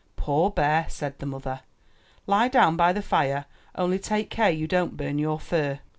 [0.15, 1.59] "Poor bear," said the mother,
[2.25, 5.79] "lie down by the fire; only take care you don't burn your fur."